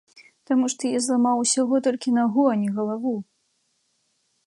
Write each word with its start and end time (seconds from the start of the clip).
Таму 0.51 0.65
што 0.73 0.81
я 0.93 1.01
зламаў 1.07 1.43
усяго 1.43 1.75
толькі 1.89 2.15
нагу, 2.19 2.43
а 2.55 2.59
не 2.65 2.69
галаву! 2.79 3.15